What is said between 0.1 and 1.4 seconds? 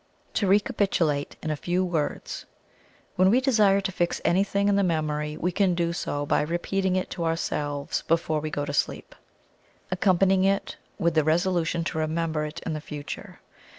To recapitulate